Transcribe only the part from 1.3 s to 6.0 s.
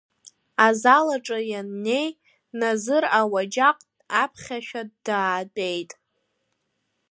ианнеи, Назыр ауаџьаҟ аԥхьашәа даатәеит.